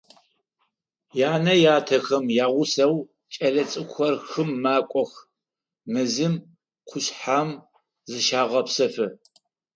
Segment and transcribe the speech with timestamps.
[1.31, 2.95] Янэ-ятэхэм ягъусэу
[3.33, 5.11] кӏэлэцӏыкӏухэр хым макӏох,
[5.91, 6.33] мэзым,
[6.87, 7.49] къушъхьэм
[8.09, 9.05] зыщагъэпсэфы.